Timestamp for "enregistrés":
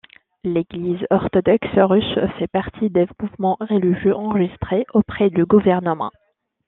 4.15-4.87